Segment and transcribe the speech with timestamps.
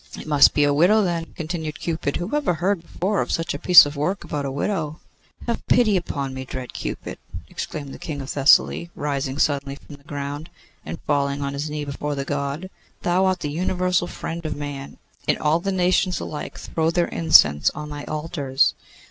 [0.17, 2.17] 'It must be a widow, then,' continued Cupid.
[2.17, 4.99] 'Who ever heard before of such a piece of work about a widow!'
[5.45, 10.03] 'Have pity upon me, dread Cupid!' exclaimed the King of Thessaly, rising suddenly from the
[10.03, 10.49] ground,
[10.83, 12.71] and falling on his knee before the God.
[13.03, 17.89] 'Thou art the universal friend of man, and all nations alike throw their incense on
[17.89, 18.73] thy altars.